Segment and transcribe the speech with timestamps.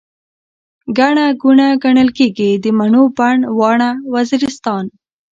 [0.97, 4.85] ګڼه ګوڼه، ګڼل کيږي، د مڼو بڼ، واڼه وزيرستان